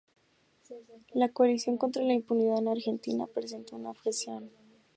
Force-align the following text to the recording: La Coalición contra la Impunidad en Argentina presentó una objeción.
La 1.13 1.29
Coalición 1.29 1.77
contra 1.77 2.01
la 2.01 2.15
Impunidad 2.15 2.57
en 2.57 2.67
Argentina 2.69 3.27
presentó 3.27 3.75
una 3.75 3.91
objeción. 3.91 4.49